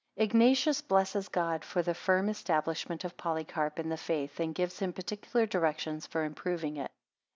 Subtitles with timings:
[0.17, 4.93] Ignatius blesses God for the firm, establishment of Polycarp in the faith, and gives him
[4.93, 6.89] particular directions for improving it.